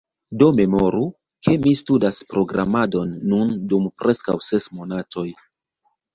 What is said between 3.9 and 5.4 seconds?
preskaŭ ses monatoj.